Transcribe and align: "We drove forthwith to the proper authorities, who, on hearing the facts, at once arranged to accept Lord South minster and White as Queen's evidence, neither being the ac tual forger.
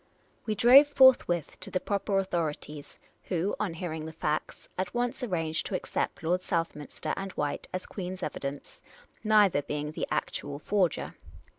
"We 0.47 0.55
drove 0.55 0.87
forthwith 0.87 1.59
to 1.59 1.69
the 1.69 1.79
proper 1.79 2.17
authorities, 2.17 2.97
who, 3.25 3.55
on 3.59 3.75
hearing 3.75 4.07
the 4.07 4.11
facts, 4.11 4.67
at 4.75 4.95
once 4.95 5.21
arranged 5.21 5.67
to 5.67 5.75
accept 5.75 6.23
Lord 6.23 6.41
South 6.41 6.75
minster 6.75 7.13
and 7.15 7.31
White 7.33 7.67
as 7.71 7.85
Queen's 7.85 8.23
evidence, 8.23 8.81
neither 9.23 9.61
being 9.61 9.91
the 9.91 10.07
ac 10.11 10.41
tual 10.41 10.59
forger. 10.59 11.13